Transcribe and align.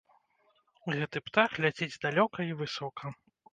Гэты 0.99 1.17
птах 1.27 1.51
ляціць 1.67 2.01
далёка 2.07 2.39
і 2.51 2.59
высока! 2.65 3.17